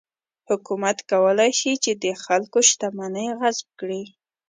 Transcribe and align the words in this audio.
حکومت 0.49 0.97
کولای 1.11 1.51
شي 1.59 1.73
چې 1.83 1.91
د 2.03 2.05
خلکو 2.23 2.59
شتمنۍ 2.69 3.27
غصب 3.39 3.67
کړي. 3.79 4.03